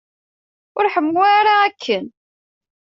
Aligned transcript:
Ur 0.77 0.85
ḥemmu 0.93 1.21
ara 1.37 1.53
akken. 1.67 2.05